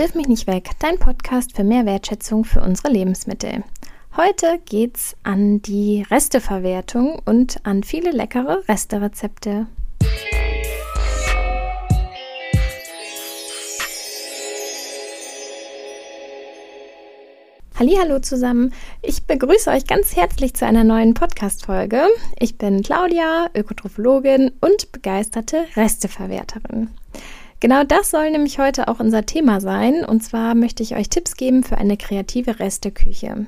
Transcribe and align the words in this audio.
Wirf 0.00 0.14
mich 0.14 0.28
nicht 0.28 0.46
weg, 0.46 0.70
dein 0.78 0.98
Podcast 0.98 1.54
für 1.54 1.62
mehr 1.62 1.84
Wertschätzung 1.84 2.46
für 2.46 2.62
unsere 2.62 2.88
Lebensmittel. 2.90 3.64
Heute 4.16 4.58
geht's 4.64 5.14
an 5.24 5.60
die 5.60 6.06
Resteverwertung 6.10 7.20
und 7.26 7.58
an 7.66 7.82
viele 7.82 8.10
leckere 8.10 8.66
Resterezepte. 8.66 9.66
Hallo 17.78 18.20
zusammen. 18.20 18.72
Ich 19.02 19.26
begrüße 19.26 19.68
euch 19.68 19.86
ganz 19.86 20.16
herzlich 20.16 20.54
zu 20.54 20.64
einer 20.64 20.84
neuen 20.84 21.12
Podcast 21.12 21.66
Folge. 21.66 22.06
Ich 22.38 22.56
bin 22.56 22.82
Claudia, 22.82 23.50
Ökotrophologin 23.54 24.52
und 24.62 24.92
begeisterte 24.92 25.66
Resteverwerterin. 25.76 26.88
Genau 27.60 27.84
das 27.84 28.10
soll 28.10 28.30
nämlich 28.30 28.58
heute 28.58 28.88
auch 28.88 29.00
unser 29.00 29.26
Thema 29.26 29.60
sein. 29.60 30.04
Und 30.04 30.22
zwar 30.22 30.54
möchte 30.54 30.82
ich 30.82 30.96
euch 30.96 31.10
Tipps 31.10 31.36
geben 31.36 31.62
für 31.62 31.76
eine 31.76 31.98
kreative 31.98 32.58
Resteküche. 32.58 33.46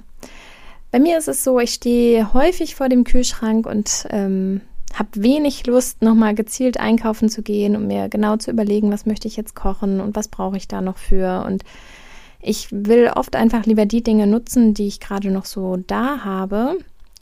Bei 0.90 0.98
mir 0.98 1.16
ist 1.16 1.28
es 1.28 1.42
so, 1.42 1.58
ich 1.58 1.72
stehe 1.72 2.34
häufig 2.34 2.74
vor 2.74 2.90
dem 2.90 3.04
Kühlschrank 3.04 3.66
und 3.66 4.06
ähm, 4.10 4.60
habe 4.92 5.08
wenig 5.14 5.66
Lust, 5.66 6.02
nochmal 6.02 6.34
gezielt 6.34 6.78
einkaufen 6.78 7.30
zu 7.30 7.40
gehen, 7.40 7.74
um 7.74 7.86
mir 7.86 8.10
genau 8.10 8.36
zu 8.36 8.50
überlegen, 8.50 8.92
was 8.92 9.06
möchte 9.06 9.26
ich 9.26 9.36
jetzt 9.36 9.54
kochen 9.54 10.00
und 10.00 10.14
was 10.14 10.28
brauche 10.28 10.58
ich 10.58 10.68
da 10.68 10.82
noch 10.82 10.98
für. 10.98 11.44
Und 11.46 11.64
ich 12.42 12.68
will 12.70 13.10
oft 13.14 13.34
einfach 13.34 13.64
lieber 13.64 13.86
die 13.86 14.02
Dinge 14.02 14.26
nutzen, 14.26 14.74
die 14.74 14.88
ich 14.88 15.00
gerade 15.00 15.30
noch 15.30 15.46
so 15.46 15.78
da 15.78 16.24
habe. 16.24 16.76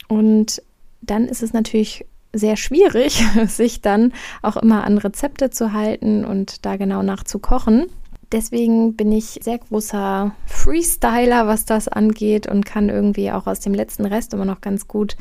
Und 0.09 0.61
dann 1.01 1.29
ist 1.29 1.41
es 1.41 1.53
natürlich 1.53 2.05
sehr 2.33 2.55
schwierig, 2.55 3.23
sich 3.47 3.81
dann 3.81 4.13
auch 4.41 4.57
immer 4.57 4.83
an 4.83 4.97
Rezepte 4.97 5.49
zu 5.49 5.73
halten 5.73 6.25
und 6.25 6.65
da 6.65 6.77
genau 6.77 7.03
nachzukochen. 7.03 7.87
Deswegen 8.31 8.95
bin 8.95 9.11
ich 9.11 9.39
sehr 9.41 9.57
großer 9.57 10.33
Freestyler, 10.45 11.47
was 11.47 11.65
das 11.65 11.89
angeht 11.89 12.47
und 12.47 12.65
kann 12.65 12.87
irgendwie 12.87 13.31
auch 13.31 13.45
aus 13.45 13.59
dem 13.59 13.73
letzten 13.73 14.05
Rest 14.05 14.33
immer 14.33 14.45
noch 14.45 14.61
ganz 14.61 14.87
gut 14.87 15.17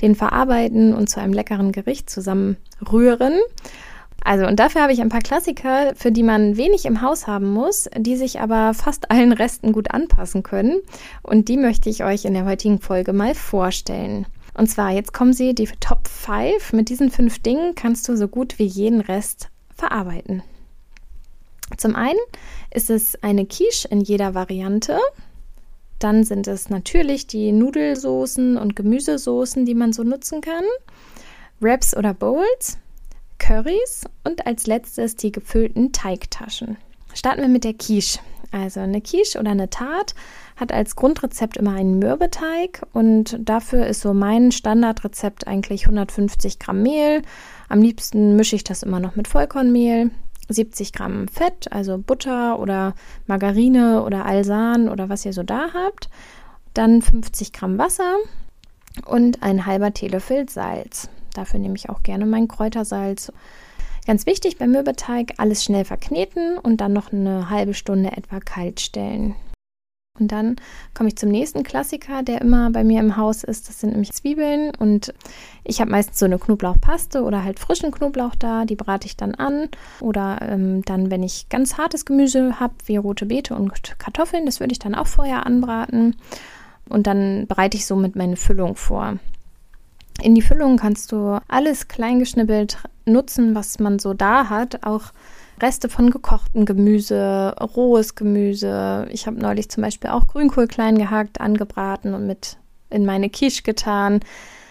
den 0.00 0.14
verarbeiten 0.14 0.94
und 0.94 1.08
zu 1.08 1.20
einem 1.20 1.32
leckeren 1.32 1.72
Gericht 1.72 2.10
zusammenrühren. 2.10 3.38
Also, 4.24 4.46
und 4.46 4.58
dafür 4.58 4.82
habe 4.82 4.92
ich 4.92 5.00
ein 5.00 5.08
paar 5.08 5.20
Klassiker, 5.20 5.92
für 5.94 6.10
die 6.10 6.24
man 6.24 6.56
wenig 6.56 6.84
im 6.84 7.02
Haus 7.02 7.26
haben 7.28 7.52
muss, 7.52 7.88
die 7.96 8.16
sich 8.16 8.40
aber 8.40 8.74
fast 8.74 9.10
allen 9.10 9.32
Resten 9.32 9.72
gut 9.72 9.92
anpassen 9.92 10.42
können. 10.42 10.80
Und 11.22 11.48
die 11.48 11.56
möchte 11.56 11.88
ich 11.88 12.04
euch 12.04 12.24
in 12.24 12.34
der 12.34 12.44
heutigen 12.44 12.80
Folge 12.80 13.12
mal 13.12 13.34
vorstellen. 13.34 14.26
Und 14.58 14.66
zwar, 14.66 14.90
jetzt 14.90 15.12
kommen 15.12 15.32
sie, 15.32 15.54
die 15.54 15.68
Top 15.78 16.08
5. 16.08 16.72
Mit 16.72 16.88
diesen 16.88 17.12
fünf 17.12 17.38
Dingen 17.38 17.76
kannst 17.76 18.08
du 18.08 18.16
so 18.16 18.26
gut 18.26 18.58
wie 18.58 18.64
jeden 18.64 19.00
Rest 19.00 19.50
verarbeiten. 19.76 20.42
Zum 21.76 21.94
einen 21.94 22.18
ist 22.74 22.90
es 22.90 23.22
eine 23.22 23.46
Quiche 23.46 23.86
in 23.86 24.00
jeder 24.00 24.34
Variante. 24.34 24.98
Dann 26.00 26.24
sind 26.24 26.48
es 26.48 26.70
natürlich 26.70 27.28
die 27.28 27.52
Nudelsoßen 27.52 28.56
und 28.56 28.74
Gemüsesoßen, 28.74 29.64
die 29.64 29.76
man 29.76 29.92
so 29.92 30.02
nutzen 30.02 30.40
kann. 30.40 30.64
Wraps 31.60 31.96
oder 31.96 32.12
Bowls. 32.12 32.78
Currys 33.38 34.06
und 34.24 34.44
als 34.44 34.66
letztes 34.66 35.14
die 35.14 35.30
gefüllten 35.30 35.92
Teigtaschen. 35.92 36.78
Starten 37.14 37.42
wir 37.42 37.48
mit 37.48 37.62
der 37.62 37.74
Quiche. 37.74 38.18
Also 38.50 38.80
eine 38.80 39.00
Quiche 39.00 39.38
oder 39.38 39.50
eine 39.50 39.70
Tart 39.70 40.14
hat 40.56 40.72
als 40.72 40.96
Grundrezept 40.96 41.56
immer 41.56 41.74
einen 41.74 41.98
Mürbeteig 41.98 42.82
und 42.92 43.38
dafür 43.40 43.86
ist 43.86 44.00
so 44.00 44.14
mein 44.14 44.52
Standardrezept 44.52 45.46
eigentlich 45.46 45.84
150 45.84 46.58
Gramm 46.58 46.82
Mehl. 46.82 47.22
Am 47.68 47.82
liebsten 47.82 48.36
mische 48.36 48.56
ich 48.56 48.64
das 48.64 48.82
immer 48.82 49.00
noch 49.00 49.16
mit 49.16 49.28
Vollkornmehl. 49.28 50.10
70 50.48 50.94
Gramm 50.94 51.28
Fett, 51.28 51.70
also 51.72 51.98
Butter 51.98 52.58
oder 52.58 52.94
Margarine 53.26 54.02
oder 54.02 54.24
Alsan 54.24 54.88
oder 54.88 55.10
was 55.10 55.26
ihr 55.26 55.34
so 55.34 55.42
da 55.42 55.68
habt. 55.74 56.08
Dann 56.72 57.02
50 57.02 57.52
Gramm 57.52 57.76
Wasser 57.76 58.16
und 59.04 59.42
ein 59.42 59.66
halber 59.66 59.92
Teelöffel 59.92 60.48
Salz. 60.48 61.10
Dafür 61.34 61.60
nehme 61.60 61.76
ich 61.76 61.90
auch 61.90 62.02
gerne 62.02 62.24
mein 62.24 62.48
Kräutersalz. 62.48 63.30
Ganz 64.08 64.24
wichtig 64.24 64.56
beim 64.56 64.70
Mürbeteig, 64.70 65.34
alles 65.36 65.62
schnell 65.62 65.84
verkneten 65.84 66.56
und 66.56 66.80
dann 66.80 66.94
noch 66.94 67.12
eine 67.12 67.50
halbe 67.50 67.74
Stunde 67.74 68.10
etwa 68.16 68.40
kalt 68.40 68.80
stellen. 68.80 69.34
Und 70.18 70.32
dann 70.32 70.56
komme 70.94 71.10
ich 71.10 71.16
zum 71.16 71.28
nächsten 71.28 71.62
Klassiker, 71.62 72.22
der 72.22 72.40
immer 72.40 72.70
bei 72.70 72.84
mir 72.84 73.00
im 73.00 73.18
Haus 73.18 73.44
ist. 73.44 73.68
Das 73.68 73.80
sind 73.80 73.90
nämlich 73.90 74.14
Zwiebeln. 74.14 74.72
Und 74.78 75.12
ich 75.62 75.82
habe 75.82 75.90
meistens 75.90 76.18
so 76.20 76.24
eine 76.24 76.38
Knoblauchpaste 76.38 77.22
oder 77.22 77.44
halt 77.44 77.58
frischen 77.58 77.92
Knoblauch 77.92 78.34
da. 78.34 78.64
Die 78.64 78.76
brate 78.76 79.04
ich 79.06 79.18
dann 79.18 79.34
an. 79.34 79.68
Oder 80.00 80.38
ähm, 80.40 80.80
dann, 80.86 81.10
wenn 81.10 81.22
ich 81.22 81.50
ganz 81.50 81.76
hartes 81.76 82.06
Gemüse 82.06 82.58
habe, 82.58 82.72
wie 82.86 82.96
rote 82.96 83.26
Beete 83.26 83.54
und 83.54 83.98
Kartoffeln, 83.98 84.46
das 84.46 84.58
würde 84.58 84.72
ich 84.72 84.78
dann 84.78 84.94
auch 84.94 85.06
vorher 85.06 85.44
anbraten. 85.44 86.16
Und 86.88 87.06
dann 87.06 87.46
bereite 87.46 87.76
ich 87.76 87.84
somit 87.84 88.16
meine 88.16 88.36
Füllung 88.36 88.74
vor. 88.74 89.18
In 90.22 90.34
die 90.34 90.42
Füllung 90.42 90.76
kannst 90.76 91.12
du 91.12 91.38
alles 91.46 91.88
kleingeschnippelt 91.88 92.78
nutzen, 93.04 93.54
was 93.54 93.78
man 93.78 93.98
so 93.98 94.14
da 94.14 94.48
hat. 94.48 94.84
Auch 94.84 95.12
Reste 95.60 95.88
von 95.88 96.10
gekochtem 96.10 96.64
Gemüse, 96.64 97.54
rohes 97.60 98.14
Gemüse. 98.14 99.08
Ich 99.10 99.26
habe 99.26 99.38
neulich 99.38 99.68
zum 99.68 99.82
Beispiel 99.82 100.10
auch 100.10 100.26
Grünkohl 100.26 100.66
klein 100.66 100.98
gehackt, 100.98 101.40
angebraten 101.40 102.14
und 102.14 102.26
mit 102.26 102.58
in 102.90 103.04
meine 103.04 103.30
Quiche 103.30 103.62
getan. 103.62 104.20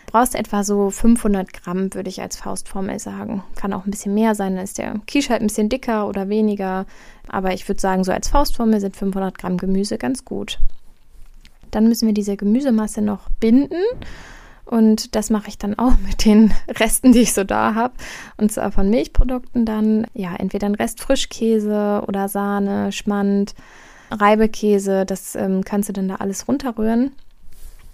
Brauchst 0.06 0.36
etwa 0.36 0.64
so 0.64 0.90
500 0.90 1.52
Gramm, 1.52 1.94
würde 1.94 2.10
ich 2.10 2.22
als 2.22 2.38
Faustformel 2.38 3.00
sagen. 3.00 3.44
Kann 3.56 3.74
auch 3.74 3.86
ein 3.86 3.92
bisschen 3.92 4.14
mehr 4.14 4.36
sein, 4.36 4.56
dann 4.56 4.64
ist 4.64 4.78
der 4.78 4.96
Quiche 5.06 5.32
halt 5.32 5.42
ein 5.42 5.48
bisschen 5.48 5.68
dicker 5.68 6.08
oder 6.08 6.30
weniger. 6.30 6.86
Aber 7.28 7.54
ich 7.54 7.68
würde 7.68 7.82
sagen, 7.82 8.06
so 8.06 8.14
als 8.14 8.30
Faustformel 8.30 8.80
sind 8.80 8.96
500 8.96 9.38
Gramm 9.38 9.58
Gemüse 9.58 9.98
ganz 9.98 10.24
gut. 10.24 10.60
Dann 11.72 11.90
müssen 11.90 12.08
wir 12.08 12.14
diese 12.14 12.38
Gemüsemasse 12.38 13.02
noch 13.02 13.30
binden. 13.42 13.84
Und 14.68 15.16
das 15.16 15.30
mache 15.30 15.48
ich 15.48 15.58
dann 15.58 15.80
auch 15.80 15.94
mit 16.06 16.26
den 16.26 16.54
Resten, 16.68 17.14
die 17.14 17.22
ich 17.22 17.34
so 17.34 17.44
da 17.44 17.74
habe. 17.74 17.94
Und 18.38 18.52
zwar 18.52 18.72
von 18.72 18.90
Milchprodukten 18.90 19.66
dann, 19.66 20.06
ja, 20.14 20.36
entweder 20.36 20.68
ein 20.68 20.76
Rest 20.76 21.02
Frischkäse 21.02 22.04
oder 22.08 22.28
Sahne, 22.28 22.92
Schmand, 22.92 23.56
Reibekäse. 24.12 25.06
Das 25.06 25.36
ähm, 25.36 25.64
kannst 25.64 25.90
du 25.90 25.94
dann 25.94 26.10
da 26.10 26.16
alles 26.16 26.48
runterrühren. 26.48 27.12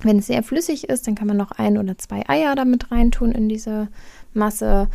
Wenn 0.01 0.19
es 0.19 0.27
sehr 0.27 0.43
flüssig 0.43 0.89
ist, 0.89 1.07
dann 1.07 1.15
kann 1.15 1.27
man 1.27 1.37
noch 1.37 1.51
ein 1.51 1.77
oder 1.77 1.97
zwei 1.97 2.27
Eier 2.27 2.55
damit 2.55 2.91
reintun 2.91 3.31
in 3.31 3.47
diese 3.47 3.87
Masse. 4.33 4.89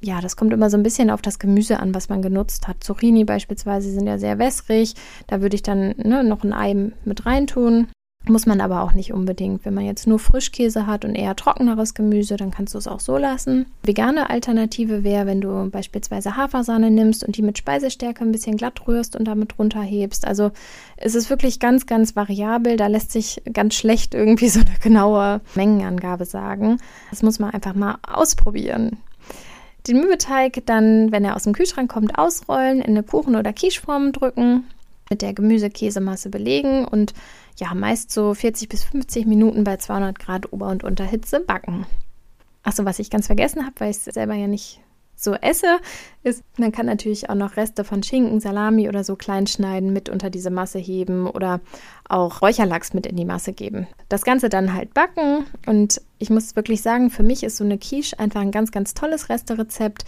Ja, 0.00 0.20
das 0.20 0.36
kommt 0.36 0.52
immer 0.52 0.68
so 0.68 0.76
ein 0.76 0.82
bisschen 0.82 1.10
auf 1.10 1.22
das 1.22 1.38
Gemüse 1.38 1.80
an, 1.80 1.94
was 1.94 2.10
man 2.10 2.20
genutzt 2.20 2.68
hat. 2.68 2.84
Zucchini 2.84 3.24
beispielsweise 3.24 3.90
sind 3.90 4.06
ja 4.06 4.18
sehr 4.18 4.38
wässrig. 4.38 4.94
Da 5.26 5.40
würde 5.40 5.56
ich 5.56 5.62
dann 5.62 5.94
ne, 5.96 6.22
noch 6.22 6.44
ein 6.44 6.52
Ei 6.52 6.92
mit 7.04 7.24
reintun. 7.24 7.88
Muss 8.26 8.46
man 8.46 8.62
aber 8.62 8.82
auch 8.82 8.94
nicht 8.94 9.12
unbedingt. 9.12 9.66
Wenn 9.66 9.74
man 9.74 9.84
jetzt 9.84 10.06
nur 10.06 10.18
Frischkäse 10.18 10.86
hat 10.86 11.04
und 11.04 11.14
eher 11.14 11.36
trockeneres 11.36 11.92
Gemüse, 11.92 12.38
dann 12.38 12.50
kannst 12.50 12.72
du 12.72 12.78
es 12.78 12.88
auch 12.88 13.00
so 13.00 13.18
lassen. 13.18 13.66
Vegane 13.82 14.30
Alternative 14.30 15.04
wäre, 15.04 15.26
wenn 15.26 15.42
du 15.42 15.68
beispielsweise 15.70 16.34
Hafersahne 16.34 16.90
nimmst 16.90 17.22
und 17.22 17.36
die 17.36 17.42
mit 17.42 17.58
Speisestärke 17.58 18.24
ein 18.24 18.32
bisschen 18.32 18.56
glatt 18.56 18.88
rührst 18.88 19.14
und 19.14 19.26
damit 19.26 19.58
runterhebst. 19.58 20.26
Also 20.26 20.52
es 20.96 21.14
ist 21.14 21.28
wirklich 21.28 21.60
ganz, 21.60 21.84
ganz 21.84 22.16
variabel. 22.16 22.78
Da 22.78 22.86
lässt 22.86 23.12
sich 23.12 23.42
ganz 23.52 23.74
schlecht 23.74 24.14
irgendwie 24.14 24.48
so 24.48 24.60
eine 24.60 24.78
genaue 24.82 25.42
Mengenangabe 25.54 26.24
sagen. 26.24 26.78
Das 27.10 27.22
muss 27.22 27.38
man 27.38 27.50
einfach 27.50 27.74
mal 27.74 27.98
ausprobieren. 28.02 28.96
Den 29.86 30.00
Mübeteig 30.00 30.62
dann, 30.64 31.12
wenn 31.12 31.26
er 31.26 31.36
aus 31.36 31.42
dem 31.42 31.52
Kühlschrank 31.52 31.92
kommt, 31.92 32.18
ausrollen, 32.18 32.78
in 32.78 32.92
eine 32.92 33.02
Kuchen- 33.02 33.36
oder 33.36 33.52
Quicheform 33.52 34.12
drücken, 34.12 34.64
mit 35.10 35.20
der 35.20 35.34
Gemüse-Käsemasse 35.34 36.30
belegen 36.30 36.86
und 36.86 37.12
ja, 37.56 37.74
meist 37.74 38.10
so 38.10 38.34
40 38.34 38.68
bis 38.68 38.84
50 38.84 39.26
Minuten 39.26 39.64
bei 39.64 39.76
200 39.76 40.18
Grad 40.18 40.52
Ober- 40.52 40.68
und 40.68 40.84
Unterhitze 40.84 41.40
backen. 41.40 41.86
Achso, 42.62 42.84
was 42.84 42.98
ich 42.98 43.10
ganz 43.10 43.26
vergessen 43.26 43.64
habe, 43.64 43.74
weil 43.78 43.90
ich 43.90 43.98
es 43.98 44.04
selber 44.04 44.34
ja 44.34 44.46
nicht 44.46 44.80
so 45.16 45.34
esse, 45.34 45.78
ist, 46.22 46.42
man 46.58 46.72
kann 46.72 46.86
natürlich 46.86 47.30
auch 47.30 47.34
noch 47.34 47.56
Reste 47.56 47.84
von 47.84 48.02
Schinken, 48.02 48.40
Salami 48.40 48.88
oder 48.88 49.04
so 49.04 49.16
klein 49.16 49.46
schneiden, 49.46 49.92
mit 49.92 50.08
unter 50.08 50.30
diese 50.30 50.50
Masse 50.50 50.78
heben 50.78 51.28
oder 51.28 51.60
auch 52.08 52.42
Räucherlachs 52.42 52.94
mit 52.94 53.06
in 53.06 53.16
die 53.16 53.24
Masse 53.24 53.52
geben. 53.52 53.86
Das 54.08 54.24
Ganze 54.24 54.48
dann 54.48 54.74
halt 54.74 54.92
backen 54.92 55.46
und 55.66 56.00
ich 56.18 56.30
muss 56.30 56.56
wirklich 56.56 56.82
sagen, 56.82 57.10
für 57.10 57.22
mich 57.22 57.44
ist 57.44 57.56
so 57.56 57.64
eine 57.64 57.78
Quiche 57.78 58.18
einfach 58.18 58.40
ein 58.40 58.50
ganz, 58.50 58.72
ganz 58.72 58.94
tolles 58.94 59.28
Resterezept. 59.28 60.04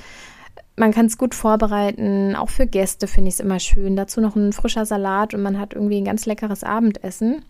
Man 0.77 0.93
kann 0.93 1.07
es 1.07 1.17
gut 1.17 1.35
vorbereiten, 1.35 2.37
auch 2.37 2.51
für 2.51 2.67
Gäste 2.67 3.07
finde 3.07 3.29
ich 3.29 3.35
es 3.35 3.41
immer 3.41 3.61
schön. 3.61 3.97
Dazu 3.97 4.21
noch 4.21 4.37
ein 4.37 4.53
frischer 4.53 4.85
Salat 4.85 5.33
und 5.33 5.43
man 5.43 5.59
hat 5.59 5.73
irgendwie 5.73 5.99
ein 5.99 6.05
ganz 6.05 6.27
leckeres 6.27 6.65
Abendessen. 6.65 7.43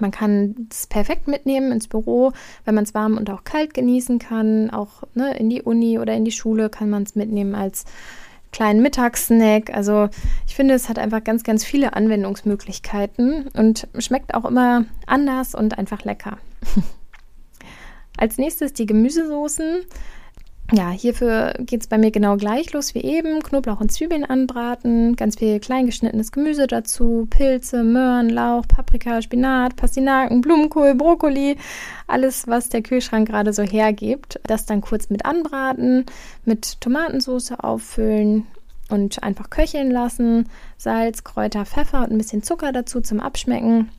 Man 0.00 0.10
kann 0.10 0.68
es 0.70 0.88
perfekt 0.88 1.28
mitnehmen 1.28 1.70
ins 1.70 1.86
Büro, 1.86 2.32
wenn 2.64 2.74
man 2.74 2.82
es 2.82 2.94
warm 2.94 3.16
und 3.16 3.30
auch 3.30 3.44
kalt 3.44 3.74
genießen 3.74 4.18
kann. 4.18 4.70
Auch 4.70 5.04
ne, 5.14 5.36
in 5.36 5.50
die 5.50 5.62
Uni 5.62 6.00
oder 6.00 6.14
in 6.14 6.24
die 6.24 6.32
Schule 6.32 6.68
kann 6.68 6.90
man 6.90 7.04
es 7.04 7.14
mitnehmen 7.14 7.54
als 7.54 7.84
kleinen 8.50 8.82
Mittagssnack. 8.82 9.72
Also 9.72 10.08
ich 10.46 10.54
finde, 10.54 10.74
es 10.74 10.88
hat 10.88 10.98
einfach 10.98 11.22
ganz, 11.22 11.44
ganz 11.44 11.64
viele 11.64 11.94
Anwendungsmöglichkeiten 11.94 13.48
und 13.48 13.86
schmeckt 13.98 14.34
auch 14.34 14.44
immer 14.44 14.84
anders 15.06 15.54
und 15.54 15.78
einfach 15.78 16.04
lecker. 16.04 16.38
als 18.16 18.38
nächstes 18.38 18.72
die 18.72 18.86
Gemüsesoßen. 18.86 19.82
Ja, 20.72 20.90
hierfür 20.90 21.52
geht 21.58 21.82
es 21.82 21.86
bei 21.88 21.98
mir 21.98 22.10
genau 22.10 22.36
gleich 22.36 22.72
los 22.72 22.94
wie 22.94 23.02
eben. 23.02 23.42
Knoblauch 23.42 23.80
und 23.80 23.92
Zwiebeln 23.92 24.24
anbraten, 24.24 25.14
ganz 25.14 25.36
viel 25.36 25.60
kleingeschnittenes 25.60 26.32
Gemüse 26.32 26.66
dazu, 26.66 27.26
Pilze, 27.28 27.84
Möhren, 27.84 28.30
Lauch, 28.30 28.66
Paprika, 28.66 29.20
Spinat, 29.20 29.76
Pastinaken, 29.76 30.40
Blumenkohl, 30.40 30.94
Brokkoli, 30.94 31.56
alles, 32.06 32.48
was 32.48 32.70
der 32.70 32.82
Kühlschrank 32.82 33.28
gerade 33.28 33.52
so 33.52 33.62
hergibt. 33.62 34.40
Das 34.44 34.64
dann 34.64 34.80
kurz 34.80 35.10
mit 35.10 35.26
anbraten, 35.26 36.06
mit 36.46 36.80
Tomatensauce 36.80 37.52
auffüllen 37.58 38.46
und 38.88 39.22
einfach 39.22 39.50
köcheln 39.50 39.90
lassen. 39.90 40.48
Salz, 40.78 41.24
Kräuter, 41.24 41.66
Pfeffer 41.66 42.00
und 42.00 42.12
ein 42.12 42.18
bisschen 42.18 42.42
Zucker 42.42 42.72
dazu 42.72 43.02
zum 43.02 43.20
Abschmecken. 43.20 43.90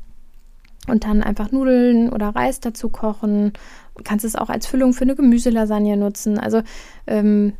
Und 0.88 1.04
dann 1.04 1.24
einfach 1.24 1.52
Nudeln 1.52 2.10
oder 2.10 2.30
Reis 2.30 2.60
dazu 2.60 2.90
kochen 2.90 3.54
Du 3.96 4.04
kannst 4.04 4.26
es 4.26 4.36
auch 4.36 4.50
als 4.50 4.68
Füllung 4.68 4.94
für 4.94 5.04
eine 5.04 5.16
Gemüselasagne 5.16 5.98
nutzen. 5.98 6.38
Also 6.38 6.62
ähm, 7.08 7.54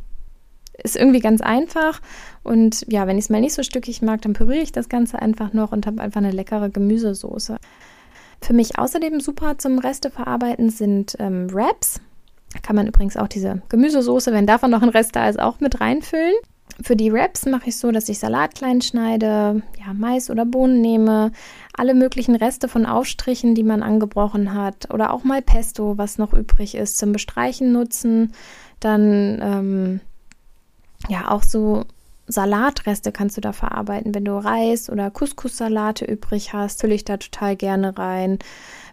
ist 0.82 0.96
irgendwie 0.96 1.20
ganz 1.20 1.40
einfach. 1.40 2.00
Und 2.42 2.84
ja, 2.88 3.06
wenn 3.06 3.18
ich 3.18 3.24
es 3.24 3.30
mal 3.30 3.40
nicht 3.40 3.54
so 3.54 3.62
stückig 3.62 4.02
mag, 4.02 4.22
dann 4.22 4.34
püriere 4.34 4.62
ich 4.62 4.72
das 4.72 4.88
Ganze 4.88 5.20
einfach 5.20 5.52
noch 5.52 5.72
und 5.72 5.86
habe 5.86 6.02
einfach 6.02 6.20
eine 6.20 6.30
leckere 6.30 6.68
Gemüsesoße. 6.68 7.56
Für 8.42 8.52
mich 8.52 8.78
außerdem 8.78 9.20
super 9.20 9.56
zum 9.56 9.78
Reste 9.78 10.10
verarbeiten 10.10 10.68
sind 10.68 11.16
ähm, 11.18 11.52
Wraps. 11.52 12.00
Kann 12.62 12.76
man 12.76 12.86
übrigens 12.86 13.16
auch 13.16 13.28
diese 13.28 13.62
Gemüsesoße, 13.70 14.32
wenn 14.32 14.46
davon 14.46 14.70
noch 14.70 14.82
ein 14.82 14.88
Rest 14.90 15.16
da 15.16 15.28
ist, 15.28 15.40
auch 15.40 15.60
mit 15.60 15.80
reinfüllen. 15.80 16.34
Für 16.82 16.94
die 16.96 17.12
Wraps 17.12 17.46
mache 17.46 17.68
ich 17.68 17.78
so, 17.78 17.90
dass 17.90 18.08
ich 18.08 18.18
Salat 18.18 18.54
klein 18.54 18.82
schneide, 18.82 19.62
ja, 19.78 19.92
Mais 19.94 20.28
oder 20.28 20.44
Bohnen 20.44 20.80
nehme, 20.82 21.32
alle 21.72 21.94
möglichen 21.94 22.34
Reste 22.34 22.68
von 22.68 22.84
Aufstrichen, 22.84 23.54
die 23.54 23.62
man 23.62 23.82
angebrochen 23.82 24.52
hat, 24.52 24.92
oder 24.92 25.12
auch 25.12 25.24
mal 25.24 25.40
Pesto, 25.40 25.96
was 25.96 26.18
noch 26.18 26.34
übrig 26.34 26.74
ist, 26.74 26.98
zum 26.98 27.12
Bestreichen 27.12 27.72
nutzen. 27.72 28.32
Dann 28.80 29.40
ähm, 29.42 30.00
ja 31.08 31.30
auch 31.30 31.42
so 31.42 31.84
Salatreste 32.28 33.12
kannst 33.12 33.36
du 33.36 33.40
da 33.40 33.52
verarbeiten. 33.52 34.14
Wenn 34.14 34.24
du 34.24 34.36
Reis 34.36 34.90
oder 34.90 35.10
Couscous-Salate 35.10 36.04
übrig 36.04 36.52
hast, 36.52 36.80
fülle 36.80 36.94
ich 36.94 37.04
da 37.04 37.16
total 37.16 37.56
gerne 37.56 37.96
rein. 37.96 38.38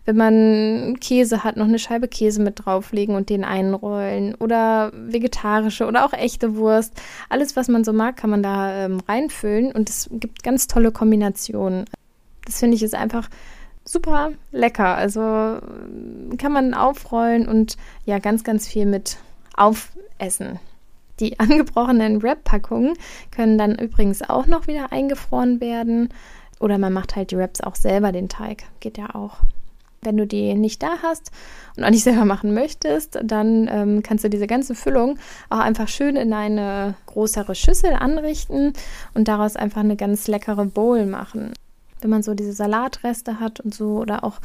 Wenn 0.06 0.18
man 0.18 0.98
Käse 1.00 1.44
hat, 1.44 1.56
noch 1.56 1.68
eine 1.68 1.80
Scheibe 1.80 2.08
Käse 2.08 2.42
mit 2.42 2.66
drauflegen 2.66 3.16
und 3.16 3.30
den 3.30 3.46
einrollen. 3.46 4.36
Oder 4.36 4.92
vegetarische 4.94 5.86
oder 5.86 6.06
auch 6.06 6.14
echte 6.14 6.56
Wurst. 6.58 6.94
Alles, 7.30 7.56
was 7.56 7.70
man 7.70 7.84
so 7.84 7.94
mag, 7.94 8.18
kann 8.18 8.30
man 8.30 8.44
da 8.44 8.86
ähm, 8.86 9.00
reinfüllen 9.08 9.72
und 9.72 9.90
es 9.90 10.10
gibt 10.12 10.44
ganz 10.44 10.68
tolle 10.68 10.92
Kombinationen. 10.92 11.86
Das 12.46 12.60
finde 12.60 12.76
ich 12.76 12.84
ist 12.84 12.96
einfach 12.96 13.30
super 13.86 14.32
lecker. 14.52 14.96
Also 14.96 15.22
kann 16.38 16.52
man 16.52 16.74
aufrollen 16.74 17.48
und 17.48 17.78
ja, 18.06 18.20
ganz, 18.20 18.44
ganz 18.44 18.68
viel 18.68 18.86
mit 18.86 19.18
aufessen. 19.56 20.60
Die 21.20 21.40
angebrochenen 21.40 22.22
Wrap-Packungen 22.22 22.94
können 23.32 23.58
dann 23.58 23.76
übrigens 23.76 24.22
auch 24.22 24.48
noch 24.48 24.68
wieder 24.68 24.92
eingefroren 24.92 25.62
werden. 25.62 26.10
Oder 26.60 26.78
man 26.78 26.94
macht 26.94 27.16
halt 27.16 27.32
die 27.32 27.38
Wraps 27.38 27.62
auch 27.62 27.76
selber, 27.76 28.12
den 28.12 28.30
Teig. 28.30 28.64
Geht 28.80 28.98
ja 28.98 29.16
auch. 29.16 29.38
Wenn 30.06 30.18
du 30.18 30.28
die 30.28 30.54
nicht 30.56 30.84
da 30.84 30.98
hast 31.02 31.32
und 31.78 31.84
auch 31.84 31.90
nicht 31.90 32.04
selber 32.04 32.26
machen 32.26 32.54
möchtest, 32.54 33.20
dann 33.24 33.68
ähm, 33.72 34.04
kannst 34.04 34.24
du 34.24 34.30
diese 34.30 34.48
ganze 34.48 34.76
Füllung 34.76 35.18
auch 35.50 35.60
einfach 35.60 35.88
schön 35.88 36.16
in 36.16 36.34
eine 36.34 36.96
größere 37.08 37.56
Schüssel 37.56 37.94
anrichten 37.94 38.74
und 39.14 39.28
daraus 39.28 39.56
einfach 39.56 39.82
eine 39.82 39.96
ganz 39.96 40.28
leckere 40.28 40.66
Bowl 40.66 41.06
machen. 41.06 41.54
Wenn 42.02 42.10
man 42.10 42.24
so 42.24 42.34
diese 42.34 42.54
Salatreste 42.54 43.40
hat 43.40 43.60
und 43.60 43.74
so 43.74 43.98
oder 44.00 44.24
auch 44.24 44.40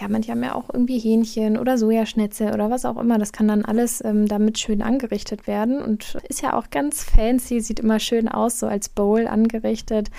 ja, 0.00 0.06
manche 0.08 0.30
haben 0.30 0.42
ja 0.44 0.54
auch 0.54 0.68
irgendwie 0.72 0.98
Hähnchen 0.98 1.58
oder 1.58 1.76
Sojaschnitzel 1.76 2.52
oder 2.52 2.70
was 2.70 2.84
auch 2.84 2.96
immer. 2.98 3.18
Das 3.18 3.32
kann 3.32 3.48
dann 3.48 3.64
alles 3.64 4.04
ähm, 4.04 4.28
damit 4.28 4.58
schön 4.58 4.80
angerichtet 4.80 5.46
werden 5.46 5.82
und 5.82 6.18
ist 6.28 6.42
ja 6.42 6.56
auch 6.56 6.70
ganz 6.70 7.02
fancy, 7.02 7.60
sieht 7.60 7.80
immer 7.80 7.98
schön 7.98 8.28
aus, 8.28 8.60
so 8.60 8.66
als 8.66 8.88
Bowl 8.88 9.26
angerichtet. 9.26 10.10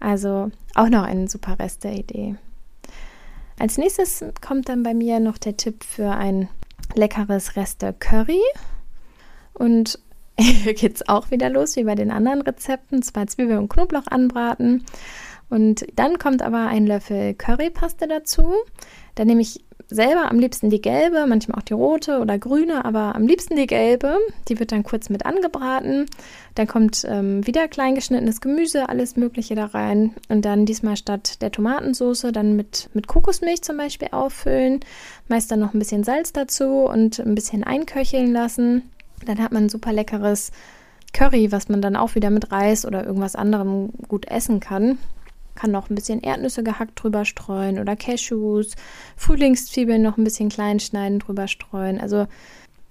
Also 0.00 0.50
auch 0.74 0.88
noch 0.88 1.04
eine 1.04 1.28
super 1.28 1.58
Reste-Idee. 1.58 2.36
Als 3.58 3.76
nächstes 3.76 4.24
kommt 4.40 4.68
dann 4.68 4.82
bei 4.82 4.94
mir 4.94 5.18
noch 5.20 5.38
der 5.38 5.56
Tipp 5.56 5.82
für 5.82 6.10
ein 6.10 6.48
leckeres 6.94 7.56
Reste 7.56 7.92
Curry. 7.98 8.42
Und 9.52 9.98
hier 10.38 10.74
geht 10.74 10.96
es 10.96 11.08
auch 11.08 11.30
wieder 11.30 11.50
los 11.50 11.76
wie 11.76 11.84
bei 11.84 11.94
den 11.94 12.10
anderen 12.10 12.42
Rezepten. 12.42 13.02
Zwei 13.02 13.26
Zwiebeln 13.26 13.58
und 13.58 13.68
Knoblauch 13.68 14.06
anbraten. 14.06 14.84
Und 15.50 15.86
dann 15.96 16.18
kommt 16.18 16.42
aber 16.42 16.66
ein 16.68 16.86
Löffel 16.86 17.34
Currypaste 17.34 18.06
dazu. 18.06 18.52
Da 19.14 19.24
nehme 19.24 19.40
ich 19.40 19.64
selber 19.90 20.30
am 20.30 20.38
liebsten 20.38 20.70
die 20.70 20.82
gelbe, 20.82 21.26
manchmal 21.26 21.58
auch 21.58 21.64
die 21.64 21.74
rote 21.74 22.20
oder 22.20 22.38
grüne, 22.38 22.84
aber 22.84 23.14
am 23.14 23.26
liebsten 23.26 23.56
die 23.56 23.66
gelbe. 23.66 24.16
Die 24.48 24.58
wird 24.58 24.72
dann 24.72 24.82
kurz 24.82 25.08
mit 25.08 25.24
angebraten. 25.24 26.06
Dann 26.54 26.66
kommt 26.66 27.04
ähm, 27.08 27.46
wieder 27.46 27.68
kleingeschnittenes 27.68 28.40
Gemüse, 28.40 28.88
alles 28.88 29.16
Mögliche 29.16 29.54
da 29.54 29.66
rein. 29.66 30.14
Und 30.28 30.44
dann 30.44 30.66
diesmal 30.66 30.96
statt 30.96 31.40
der 31.40 31.52
Tomatensauce 31.52 32.26
dann 32.32 32.56
mit, 32.56 32.90
mit 32.92 33.06
Kokosmilch 33.06 33.62
zum 33.62 33.78
Beispiel 33.78 34.08
auffüllen. 34.12 34.80
Meist 35.28 35.50
dann 35.50 35.60
noch 35.60 35.72
ein 35.72 35.78
bisschen 35.78 36.04
Salz 36.04 36.32
dazu 36.32 36.84
und 36.84 37.18
ein 37.18 37.34
bisschen 37.34 37.64
einköcheln 37.64 38.32
lassen. 38.32 38.82
Dann 39.24 39.42
hat 39.42 39.52
man 39.52 39.64
ein 39.64 39.68
super 39.68 39.92
leckeres 39.92 40.52
Curry, 41.14 41.50
was 41.50 41.70
man 41.70 41.80
dann 41.80 41.96
auch 41.96 42.14
wieder 42.14 42.30
mit 42.30 42.52
Reis 42.52 42.84
oder 42.84 43.04
irgendwas 43.04 43.34
anderem 43.34 43.90
gut 44.08 44.28
essen 44.28 44.60
kann 44.60 44.98
kann 45.58 45.72
noch 45.72 45.90
ein 45.90 45.96
bisschen 45.96 46.20
Erdnüsse 46.20 46.62
gehackt 46.62 47.02
drüber 47.02 47.24
streuen 47.24 47.80
oder 47.80 47.96
Cashews, 47.96 48.76
Frühlingszwiebeln 49.16 50.00
noch 50.00 50.16
ein 50.16 50.24
bisschen 50.24 50.50
klein 50.50 50.78
schneiden 50.78 51.18
drüber 51.18 51.48
streuen. 51.48 52.00
Also 52.00 52.28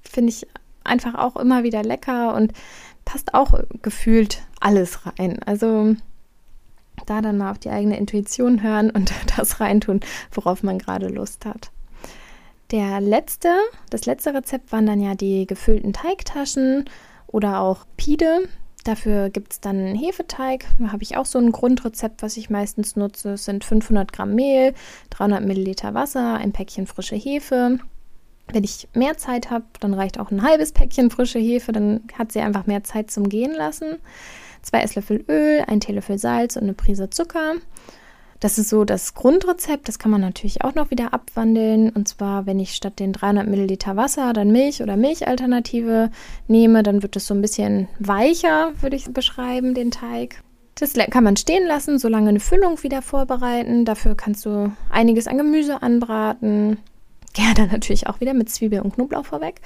finde 0.01 0.29
ich 0.29 0.45
einfach 0.83 1.15
auch 1.15 1.37
immer 1.37 1.63
wieder 1.63 1.81
lecker 1.81 2.35
und 2.35 2.51
passt 3.05 3.33
auch 3.33 3.57
gefühlt 3.81 4.43
alles 4.59 5.05
rein. 5.05 5.39
Also 5.45 5.95
da 7.05 7.21
dann 7.21 7.37
mal 7.37 7.51
auf 7.51 7.59
die 7.59 7.69
eigene 7.69 7.97
Intuition 7.97 8.61
hören 8.61 8.89
und 8.89 9.13
das 9.37 9.61
reintun, 9.61 10.01
worauf 10.31 10.61
man 10.61 10.77
gerade 10.77 11.07
Lust 11.07 11.45
hat. 11.45 11.71
Der 12.71 12.99
letzte, 12.99 13.55
das 13.89 14.05
letzte 14.05 14.33
Rezept 14.33 14.73
waren 14.73 14.85
dann 14.85 14.99
ja 14.99 15.15
die 15.15 15.47
gefüllten 15.47 15.93
Teigtaschen 15.93 16.89
oder 17.27 17.61
auch 17.61 17.85
Pide. 17.95 18.49
Dafür 18.87 19.29
gibt 19.29 19.51
es 19.51 19.59
dann 19.59 19.95
Hefeteig. 19.95 20.63
Da 20.79 20.93
habe 20.93 21.03
ich 21.03 21.17
auch 21.17 21.25
so 21.25 21.39
ein 21.39 21.51
Grundrezept, 21.51 22.23
was 22.23 22.37
ich 22.37 22.49
meistens 22.49 22.95
nutze. 22.95 23.31
Es 23.31 23.43
sind 23.43 23.65
500 23.65 24.13
Gramm 24.13 24.33
Mehl, 24.33 24.73
300 25.09 25.43
Milliliter 25.43 25.93
Wasser, 25.93 26.35
ein 26.35 26.53
Päckchen 26.53 26.87
frische 26.87 27.17
Hefe. 27.17 27.79
Wenn 28.47 28.63
ich 28.63 28.87
mehr 28.93 29.17
Zeit 29.17 29.51
habe, 29.51 29.65
dann 29.81 29.93
reicht 29.93 30.17
auch 30.17 30.31
ein 30.31 30.41
halbes 30.41 30.71
Päckchen 30.71 31.09
frische 31.09 31.37
Hefe. 31.37 31.73
Dann 31.73 32.03
hat 32.17 32.31
sie 32.31 32.39
einfach 32.39 32.65
mehr 32.65 32.85
Zeit 32.85 33.11
zum 33.11 33.27
Gehen 33.27 33.53
lassen. 33.53 33.97
Zwei 34.61 34.79
Esslöffel 34.83 35.25
Öl, 35.27 35.65
ein 35.67 35.81
Teelöffel 35.81 36.17
Salz 36.17 36.55
und 36.55 36.63
eine 36.63 36.73
Prise 36.73 37.09
Zucker. 37.09 37.55
Das 38.39 38.59
ist 38.59 38.69
so 38.69 38.85
das 38.85 39.15
Grundrezept. 39.15 39.87
Das 39.87 39.97
kann 39.97 40.11
man 40.11 40.21
natürlich 40.21 40.63
auch 40.63 40.75
noch 40.75 40.91
wieder 40.91 41.13
abwandeln. 41.13 41.89
Und 41.89 42.07
zwar, 42.07 42.45
wenn 42.45 42.59
ich 42.59 42.73
statt 42.73 42.99
den 42.99 43.13
300 43.13 43.47
Milliliter 43.47 43.95
Wasser 43.95 44.33
dann 44.33 44.51
Milch 44.51 44.81
oder 44.83 44.95
Milchalternative 44.95 46.11
nehme, 46.47 46.83
dann 46.83 47.01
wird 47.01 47.15
es 47.15 47.27
so 47.27 47.33
ein 47.33 47.41
bisschen 47.41 47.87
weicher, 47.99 48.73
würde 48.81 48.95
ich 48.95 49.11
beschreiben, 49.11 49.73
den 49.73 49.91
Teig. 49.91 50.43
Das 50.75 50.93
kann 50.93 51.23
man 51.23 51.37
stehen 51.37 51.65
lassen, 51.65 51.97
solange 51.97 52.29
eine 52.29 52.39
Füllung 52.39 52.83
wieder 52.83 53.01
vorbereiten. 53.01 53.83
Dafür 53.83 54.13
kannst 54.13 54.45
du 54.45 54.71
einiges 54.91 55.25
an 55.25 55.39
Gemüse 55.39 55.81
anbraten. 55.81 56.77
Gerne 57.33 57.67
natürlich 57.71 58.05
auch 58.05 58.19
wieder 58.19 58.35
mit 58.35 58.49
Zwiebel 58.49 58.81
und 58.81 58.93
Knoblauch 58.93 59.25
vorweg. 59.25 59.61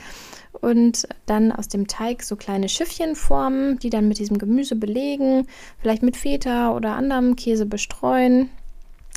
Und 0.62 1.08
dann 1.26 1.52
aus 1.52 1.68
dem 1.68 1.88
Teig 1.88 2.24
so 2.24 2.38
kleine 2.38 2.70
Schiffchen 2.70 3.16
formen, 3.16 3.78
die 3.80 3.90
dann 3.90 4.08
mit 4.08 4.20
diesem 4.20 4.38
Gemüse 4.38 4.76
belegen, 4.76 5.48
vielleicht 5.82 6.04
mit 6.04 6.16
Feta 6.16 6.74
oder 6.74 6.96
anderem 6.96 7.36
Käse 7.36 7.66
bestreuen 7.66 8.50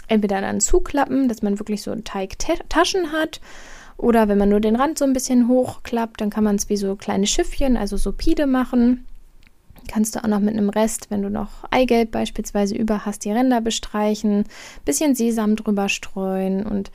entweder 0.09 0.41
dann 0.41 0.61
zuklappen, 0.61 1.29
dass 1.29 1.43
man 1.43 1.59
wirklich 1.59 1.83
so 1.83 1.95
Teigtaschen 1.95 3.13
hat. 3.13 3.41
Oder 3.97 4.29
wenn 4.29 4.39
man 4.39 4.49
nur 4.49 4.61
den 4.61 4.77
Rand 4.77 4.99
so 4.99 5.05
ein 5.05 5.13
bisschen 5.13 5.49
hochklappt, 5.49 6.21
dann 6.21 6.31
kann 6.31 6.45
man 6.45 6.57
es 6.57 6.69
wie 6.69 6.77
so 6.77 6.97
kleine 6.97 7.27
Schiffchen, 7.27 7.77
also 7.77 7.97
so 7.97 8.13
Pide 8.13 8.47
machen. 8.47 9.07
Kannst 9.89 10.17
du 10.17 10.25
auch 10.25 10.29
noch 10.29 10.41
mit 10.41 10.57
einem 10.57 10.71
Rest, 10.71 11.11
wenn 11.11 11.23
du 11.23 11.31
noch 11.31 11.65
Eigelb 11.71 12.11
beispielsweise 12.11 12.75
über 12.75 13.05
hast, 13.05 13.25
die 13.25 13.31
Ränder 13.31 13.61
bestreichen, 13.61 14.45
bisschen 14.85 15.15
Sesam 15.15 15.57
drüber 15.57 15.89
streuen 15.89 16.65
und 16.67 16.91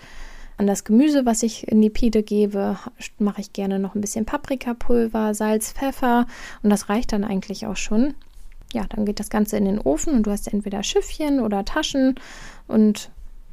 an 0.57 0.67
das 0.67 0.83
Gemüse, 0.83 1.25
was 1.25 1.41
ich 1.43 1.69
in 1.69 1.81
die 1.81 1.89
Pide 1.89 2.21
gebe, 2.21 2.77
mache 3.17 3.39
ich 3.39 3.53
gerne 3.53 3.79
noch 3.79 3.95
ein 3.95 4.01
bisschen 4.01 4.25
Paprikapulver, 4.25 5.33
Salz, 5.33 5.71
Pfeffer 5.71 6.27
und 6.63 6.69
das 6.69 6.89
reicht 6.89 7.13
dann 7.13 7.23
eigentlich 7.23 7.65
auch 7.65 7.77
schon 7.77 8.13
ja, 8.73 8.85
dann 8.89 9.05
geht 9.05 9.19
das 9.19 9.29
Ganze 9.29 9.57
in 9.57 9.65
den 9.65 9.79
Ofen 9.79 10.13
und 10.13 10.23
du 10.23 10.31
hast 10.31 10.51
entweder 10.51 10.83
Schiffchen 10.83 11.39
oder 11.39 11.65
Taschen 11.65 12.15
und 12.67 13.09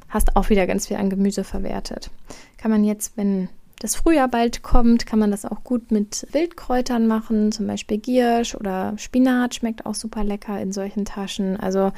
hast 0.09 0.35
auch 0.35 0.49
wieder 0.49 0.67
ganz 0.67 0.87
viel 0.87 0.97
an 0.97 1.09
Gemüse 1.09 1.43
verwertet. 1.43 2.09
Kann 2.57 2.71
man 2.71 2.83
jetzt, 2.83 3.17
wenn 3.17 3.49
das 3.79 3.95
Frühjahr 3.95 4.27
bald 4.27 4.63
kommt, 4.63 5.05
kann 5.05 5.19
man 5.19 5.31
das 5.31 5.45
auch 5.45 5.63
gut 5.63 5.91
mit 5.91 6.27
Wildkräutern 6.31 7.07
machen, 7.07 7.51
zum 7.51 7.67
Beispiel 7.67 7.97
Giersch 7.97 8.55
oder 8.55 8.93
Spinat 8.97 9.55
schmeckt 9.55 9.85
auch 9.85 9.95
super 9.95 10.23
lecker 10.23 10.59
in 10.59 10.71
solchen 10.71 11.05
Taschen. 11.05 11.57
Also 11.59 11.91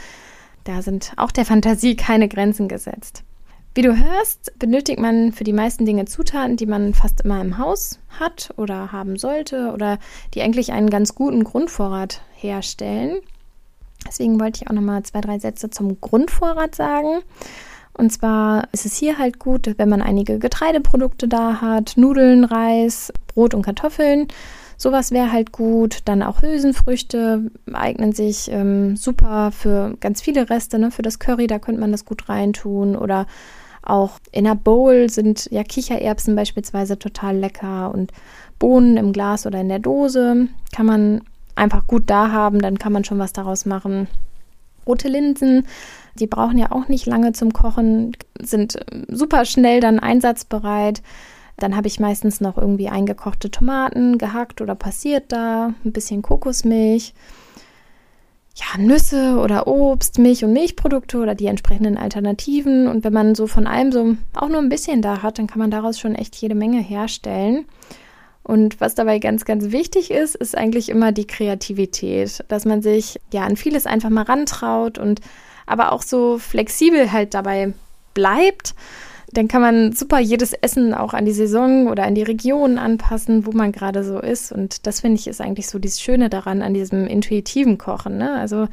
da 0.65 0.81
sind 0.81 1.13
auch 1.15 1.31
der 1.31 1.45
Fantasie 1.45 1.95
keine 1.95 2.27
Grenzen 2.27 2.67
gesetzt. 2.67 3.23
Wie 3.79 3.83
du 3.83 3.95
hörst, 3.95 4.59
benötigt 4.59 4.99
man 4.99 5.31
für 5.31 5.45
die 5.45 5.53
meisten 5.53 5.85
Dinge 5.85 6.03
Zutaten, 6.03 6.57
die 6.57 6.65
man 6.65 6.93
fast 6.93 7.21
immer 7.21 7.39
im 7.39 7.57
Haus 7.57 7.97
hat 8.19 8.49
oder 8.57 8.91
haben 8.91 9.15
sollte 9.15 9.71
oder 9.71 9.99
die 10.33 10.41
eigentlich 10.41 10.73
einen 10.73 10.89
ganz 10.89 11.15
guten 11.15 11.45
Grundvorrat 11.45 12.19
herstellen. 12.35 13.21
Deswegen 14.05 14.37
wollte 14.37 14.61
ich 14.61 14.69
auch 14.69 14.73
noch 14.73 14.81
mal 14.81 15.03
zwei, 15.03 15.21
drei 15.21 15.39
Sätze 15.39 15.69
zum 15.69 16.01
Grundvorrat 16.01 16.75
sagen. 16.75 17.21
Und 17.93 18.11
zwar 18.11 18.67
ist 18.73 18.85
es 18.85 18.97
hier 18.97 19.17
halt 19.17 19.39
gut, 19.39 19.73
wenn 19.77 19.87
man 19.87 20.01
einige 20.01 20.39
Getreideprodukte 20.39 21.29
da 21.29 21.61
hat, 21.61 21.93
Nudeln, 21.95 22.43
Reis, 22.43 23.13
Brot 23.27 23.53
und 23.53 23.61
Kartoffeln. 23.61 24.27
Sowas 24.75 25.11
wäre 25.11 25.31
halt 25.31 25.53
gut. 25.53 25.99
Dann 26.03 26.21
auch 26.21 26.41
Hülsenfrüchte 26.41 27.49
eignen 27.71 28.11
sich 28.11 28.51
ähm, 28.51 28.97
super 28.97 29.53
für 29.53 29.95
ganz 30.01 30.19
viele 30.19 30.49
Reste. 30.49 30.79
Ne? 30.79 30.91
Für 30.91 31.01
das 31.01 31.19
Curry, 31.19 31.47
da 31.47 31.59
könnte 31.59 31.79
man 31.79 31.93
das 31.93 32.03
gut 32.03 32.27
reintun. 32.27 32.97
Oder 32.97 33.25
auch 33.83 34.19
in 34.31 34.45
einer 34.45 34.55
Bowl 34.55 35.09
sind 35.09 35.47
ja 35.51 35.63
Kichererbsen 35.63 36.35
beispielsweise 36.35 36.99
total 36.99 37.37
lecker. 37.37 37.91
Und 37.93 38.11
Bohnen 38.59 38.97
im 38.97 39.13
Glas 39.13 39.45
oder 39.45 39.61
in 39.61 39.69
der 39.69 39.79
Dose 39.79 40.47
kann 40.73 40.85
man 40.85 41.21
einfach 41.55 41.87
gut 41.87 42.03
da 42.07 42.31
haben. 42.31 42.59
Dann 42.59 42.79
kann 42.79 42.93
man 42.93 43.03
schon 43.03 43.19
was 43.19 43.33
daraus 43.33 43.65
machen. 43.65 44.07
Rote 44.85 45.07
Linsen 45.07 45.65
die 46.19 46.27
brauchen 46.27 46.57
ja 46.57 46.71
auch 46.71 46.87
nicht 46.87 47.05
lange 47.05 47.33
zum 47.33 47.53
Kochen, 47.53 48.13
sind 48.39 48.77
ähm, 48.91 49.05
super 49.07 49.45
schnell 49.45 49.79
dann 49.79 49.99
einsatzbereit. 49.99 51.01
Dann 51.57 51.75
habe 51.75 51.87
ich 51.87 51.99
meistens 51.99 52.39
noch 52.39 52.57
irgendwie 52.57 52.87
eingekochte 52.87 53.51
Tomaten 53.51 54.17
gehackt 54.17 54.61
oder 54.61 54.75
passiert 54.75 55.31
da, 55.31 55.73
ein 55.83 55.91
bisschen 55.91 56.21
Kokosmilch, 56.21 57.13
ja, 58.59 58.81
Nüsse 58.81 59.37
oder 59.37 59.67
Obst, 59.67 60.19
Milch 60.19 60.43
und 60.43 60.53
Milchprodukte 60.53 61.19
oder 61.19 61.35
die 61.35 61.45
entsprechenden 61.45 61.97
Alternativen. 61.97 62.87
Und 62.87 63.03
wenn 63.03 63.13
man 63.13 63.35
so 63.35 63.47
von 63.47 63.67
allem 63.67 63.91
so 63.91 64.17
auch 64.33 64.49
nur 64.49 64.59
ein 64.59 64.69
bisschen 64.69 65.01
da 65.01 65.21
hat, 65.21 65.39
dann 65.39 65.47
kann 65.47 65.59
man 65.59 65.71
daraus 65.71 65.99
schon 65.99 66.15
echt 66.15 66.35
jede 66.35 66.55
Menge 66.55 66.81
herstellen. 66.81 67.65
Und 68.43 68.81
was 68.81 68.95
dabei 68.95 69.19
ganz, 69.19 69.45
ganz 69.45 69.71
wichtig 69.71 70.11
ist, 70.11 70.35
ist 70.35 70.57
eigentlich 70.57 70.89
immer 70.89 71.11
die 71.11 71.27
Kreativität, 71.27 72.43
dass 72.47 72.65
man 72.65 72.81
sich 72.81 73.19
ja 73.31 73.43
an 73.43 73.55
vieles 73.55 73.85
einfach 73.85 74.09
mal 74.09 74.23
rantraut 74.23 74.97
und 74.97 75.21
aber 75.65 75.91
auch 75.91 76.01
so 76.01 76.39
flexibel 76.39 77.11
halt 77.11 77.35
dabei 77.35 77.73
bleibt, 78.15 78.73
dann 79.31 79.47
kann 79.47 79.61
man 79.61 79.93
super 79.93 80.19
jedes 80.19 80.53
Essen 80.53 80.93
auch 80.93 81.13
an 81.13 81.25
die 81.25 81.31
Saison 81.31 81.87
oder 81.87 82.03
an 82.03 82.15
die 82.15 82.23
Region 82.23 82.77
anpassen, 82.77 83.45
wo 83.45 83.51
man 83.51 83.71
gerade 83.71 84.03
so 84.03 84.19
ist. 84.19 84.51
Und 84.51 84.87
das 84.87 85.01
finde 85.01 85.19
ich 85.19 85.27
ist 85.27 85.41
eigentlich 85.41 85.67
so 85.67 85.77
das 85.77 86.01
Schöne 86.01 86.29
daran, 86.29 86.61
an 86.61 86.73
diesem 86.73 87.05
intuitiven 87.05 87.77
Kochen. 87.77 88.17
Ne? 88.17 88.33
Also 88.33 88.67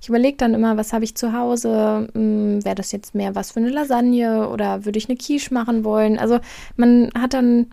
ich 0.00 0.08
überlege 0.08 0.36
dann 0.36 0.54
immer, 0.54 0.76
was 0.76 0.92
habe 0.92 1.04
ich 1.04 1.14
zu 1.14 1.32
Hause? 1.32 2.08
Hm, 2.14 2.64
Wäre 2.64 2.74
das 2.74 2.90
jetzt 2.90 3.14
mehr 3.14 3.34
was 3.34 3.52
für 3.52 3.60
eine 3.60 3.70
Lasagne 3.70 4.48
oder 4.48 4.84
würde 4.84 4.98
ich 4.98 5.08
eine 5.08 5.18
Quiche 5.18 5.54
machen 5.54 5.84
wollen? 5.84 6.18
Also 6.18 6.40
man 6.76 7.10
hat 7.16 7.34
dann 7.34 7.66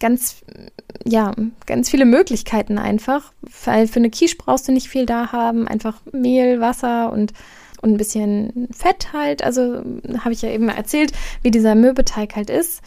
ganz, 0.00 0.42
ja, 1.04 1.32
ganz 1.66 1.90
viele 1.90 2.06
Möglichkeiten 2.06 2.78
einfach. 2.78 3.32
Weil 3.64 3.86
für 3.86 4.00
eine 4.00 4.10
Quiche 4.10 4.36
brauchst 4.36 4.66
du 4.66 4.72
nicht 4.72 4.88
viel 4.88 5.06
da 5.06 5.30
haben. 5.30 5.68
Einfach 5.68 6.00
Mehl, 6.12 6.60
Wasser 6.60 7.12
und 7.12 7.32
und 7.82 7.92
ein 7.92 7.96
bisschen 7.96 8.68
Fett 8.72 9.12
halt. 9.12 9.42
Also 9.42 9.82
habe 10.18 10.32
ich 10.32 10.42
ja 10.42 10.50
eben 10.50 10.68
erzählt, 10.68 11.12
wie 11.42 11.50
dieser 11.50 11.74
Mürbeteig 11.74 12.36
halt 12.36 12.50
ist. 12.50 12.82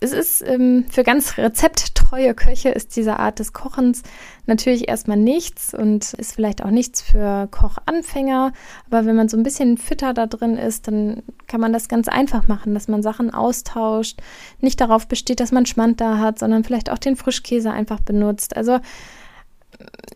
Es 0.00 0.12
ist 0.12 0.42
ähm, 0.46 0.84
für 0.88 1.02
ganz 1.02 1.38
rezepttreue 1.38 2.32
Köche 2.32 2.68
ist 2.68 2.94
diese 2.94 3.18
Art 3.18 3.40
des 3.40 3.52
Kochens 3.52 4.02
natürlich 4.46 4.88
erstmal 4.88 5.16
nichts 5.16 5.74
und 5.74 6.14
ist 6.14 6.34
vielleicht 6.34 6.62
auch 6.62 6.70
nichts 6.70 7.02
für 7.02 7.48
Kochanfänger. 7.50 8.52
Aber 8.86 9.06
wenn 9.06 9.16
man 9.16 9.28
so 9.28 9.36
ein 9.36 9.42
bisschen 9.42 9.76
fitter 9.76 10.14
da 10.14 10.26
drin 10.26 10.56
ist, 10.56 10.86
dann 10.86 11.24
kann 11.48 11.60
man 11.60 11.72
das 11.72 11.88
ganz 11.88 12.06
einfach 12.06 12.46
machen, 12.46 12.74
dass 12.74 12.86
man 12.86 13.02
Sachen 13.02 13.34
austauscht, 13.34 14.20
nicht 14.60 14.80
darauf 14.80 15.08
besteht, 15.08 15.40
dass 15.40 15.50
man 15.50 15.66
Schmand 15.66 16.00
da 16.00 16.18
hat, 16.18 16.38
sondern 16.38 16.62
vielleicht 16.62 16.90
auch 16.90 16.98
den 16.98 17.16
Frischkäse 17.16 17.72
einfach 17.72 17.98
benutzt. 17.98 18.56
Also 18.56 18.78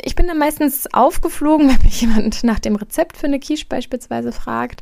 ich 0.02 0.14
bin 0.14 0.26
dann 0.26 0.38
meistens 0.38 0.92
aufgeflogen, 0.92 1.68
wenn 1.72 1.82
mich 1.84 2.00
jemand 2.00 2.44
nach 2.44 2.58
dem 2.58 2.76
Rezept 2.76 3.16
für 3.16 3.26
eine 3.26 3.40
Quiche 3.40 3.66
beispielsweise 3.68 4.32
fragt. 4.32 4.80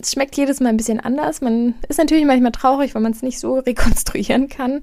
Es 0.00 0.12
schmeckt 0.12 0.36
jedes 0.36 0.58
Mal 0.58 0.70
ein 0.70 0.76
bisschen 0.76 0.98
anders. 0.98 1.40
Man 1.40 1.74
ist 1.88 1.98
natürlich 1.98 2.24
manchmal 2.24 2.50
traurig, 2.52 2.94
weil 2.94 3.02
man 3.02 3.12
es 3.12 3.22
nicht 3.22 3.38
so 3.38 3.54
rekonstruieren 3.58 4.48
kann. 4.48 4.82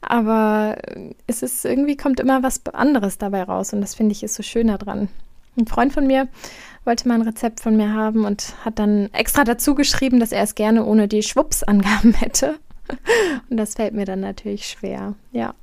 Aber 0.00 0.78
es 1.26 1.42
ist 1.42 1.64
irgendwie 1.64 1.96
kommt 1.96 2.20
immer 2.20 2.42
was 2.42 2.64
anderes 2.72 3.18
dabei 3.18 3.44
raus 3.44 3.72
und 3.72 3.80
das 3.80 3.94
finde 3.94 4.12
ich 4.12 4.22
ist 4.22 4.34
so 4.34 4.42
schön 4.42 4.66
daran. 4.68 5.08
Ein 5.56 5.66
Freund 5.66 5.92
von 5.92 6.06
mir 6.06 6.28
wollte 6.84 7.06
mal 7.06 7.14
ein 7.14 7.22
Rezept 7.22 7.60
von 7.60 7.76
mir 7.76 7.92
haben 7.92 8.24
und 8.24 8.54
hat 8.64 8.78
dann 8.78 9.10
extra 9.12 9.44
dazu 9.44 9.74
geschrieben, 9.74 10.18
dass 10.18 10.32
er 10.32 10.42
es 10.42 10.54
gerne 10.54 10.84
ohne 10.84 11.08
die 11.08 11.22
Schwupps-Angaben 11.22 12.14
hätte. 12.18 12.58
Und 13.48 13.56
das 13.56 13.74
fällt 13.74 13.94
mir 13.94 14.04
dann 14.04 14.20
natürlich 14.20 14.66
schwer. 14.66 15.14
Ja. 15.30 15.54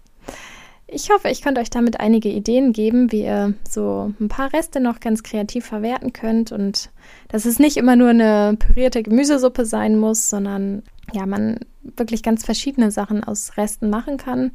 Ich 0.92 1.10
hoffe, 1.12 1.30
ich 1.30 1.42
konnte 1.44 1.62
euch 1.62 1.70
damit 1.70 2.00
einige 2.00 2.30
Ideen 2.30 2.74
geben, 2.74 3.12
wie 3.12 3.24
ihr 3.24 3.54
so 3.68 4.14
ein 4.20 4.28
paar 4.28 4.52
Reste 4.54 4.80
noch 4.80 5.00
ganz 5.00 5.22
kreativ 5.22 5.66
verwerten 5.66 6.14
könnt 6.14 6.52
und 6.52 6.90
dass 7.28 7.46
es 7.46 7.60
nicht 7.60 7.78
immer 7.78 7.96
nur 7.96 8.10
eine 8.10 8.56
pürierte 8.58 9.04
Gemüsesuppe 9.04 9.66
sein 9.66 9.98
muss, 9.98 10.30
sondern 10.30 10.84
ja, 11.14 11.26
man 11.26 11.60
wirklich 11.84 12.24
ganz 12.24 12.44
verschiedene 12.44 12.92
Sachen 12.92 13.24
aus 13.24 13.58
Resten 13.58 13.90
machen 13.90 14.18
kann 14.18 14.52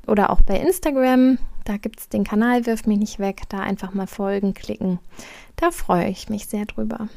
oder 0.07 0.31
auch 0.31 0.41
bei 0.41 0.59
Instagram. 0.59 1.37
Da 1.65 1.77
gibt 1.77 2.01
es 2.01 2.09
den 2.09 2.25
Kanal 2.25 2.65
Wirf 2.65 2.87
mich 2.87 2.99
nicht 2.99 3.19
weg. 3.19 3.43
Da 3.51 3.61
einfach 3.61 3.93
mal 3.93 4.07
folgen, 4.07 4.55
klicken. 4.55 4.99
Da 5.57 5.71
freue 5.71 6.09
ich 6.09 6.31
mich 6.31 6.47
sehr 6.47 6.65
drüber. 6.65 7.11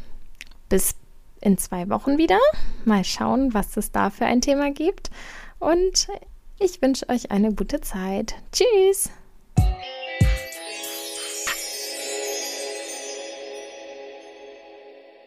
Bis 0.68 0.96
in 1.40 1.58
zwei 1.58 1.88
Wochen 1.90 2.18
wieder. 2.18 2.40
Mal 2.84 3.06
schauen, 3.06 3.54
was 3.54 3.78
es 3.78 3.94
da 3.94 4.10
für 4.10 4.26
ein 4.26 4.42
Thema 4.42 4.72
gibt. 4.72 5.10
Und 5.60 6.10
ich 6.60 6.82
wünsche 6.82 7.08
euch 7.08 7.32
eine 7.32 7.54
gute 7.54 7.80
Zeit. 7.80 8.36
Tschüss! 8.52 9.10